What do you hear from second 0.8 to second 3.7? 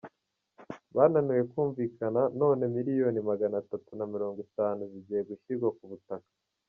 Bananiwe kumvikana none miliyoni Magana